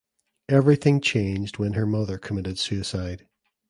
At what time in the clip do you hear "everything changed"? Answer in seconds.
0.49-1.59